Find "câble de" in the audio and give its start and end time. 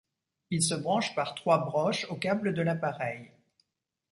2.15-2.63